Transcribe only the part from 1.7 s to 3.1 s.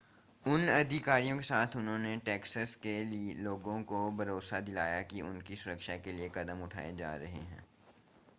उन्होंने टेक्सास के